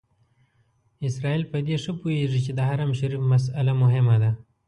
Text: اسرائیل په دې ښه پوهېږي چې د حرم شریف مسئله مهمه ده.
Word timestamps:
اسرائیل 1.07 1.43
په 1.51 1.57
دې 1.67 1.75
ښه 1.83 1.91
پوهېږي 2.01 2.39
چې 2.45 2.51
د 2.53 2.59
حرم 2.67 2.91
شریف 2.99 3.21
مسئله 3.33 3.73
مهمه 3.83 4.15
ده. 4.23 4.31